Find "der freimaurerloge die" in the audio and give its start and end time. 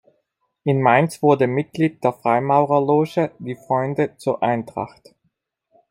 2.03-3.53